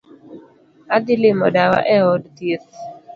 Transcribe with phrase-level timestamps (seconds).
[0.95, 2.71] Adhii limo dawa e od thieth